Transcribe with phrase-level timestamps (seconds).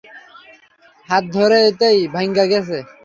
[1.09, 2.79] হাত ধরতেই ভাইঙা গেসে।